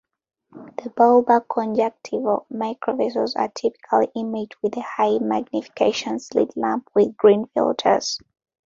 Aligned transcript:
The 0.51 0.89
bulbar 0.89 1.47
conjunctival 1.47 2.47
microvessels 2.51 3.35
are 3.35 3.49
typically 3.49 4.07
imaged 4.15 4.55
with 4.63 4.75
a 4.77 4.81
high-magnification 4.81 6.17
slit-lamp 6.19 6.89
with 6.95 7.15
green 7.15 7.45
filters. 7.53 8.17